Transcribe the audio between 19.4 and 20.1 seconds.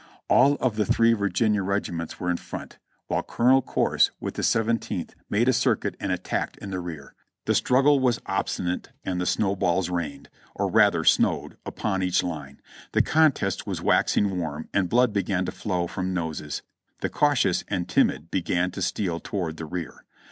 the rear.